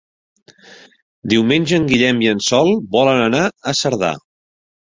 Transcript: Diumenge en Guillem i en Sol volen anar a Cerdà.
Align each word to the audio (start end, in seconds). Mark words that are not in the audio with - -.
Diumenge 1.33 1.77
en 1.79 1.85
Guillem 1.93 2.23
i 2.25 2.31
en 2.33 2.43
Sol 2.47 2.73
volen 2.97 3.23
anar 3.29 3.43
a 3.73 3.79
Cerdà. 3.83 4.11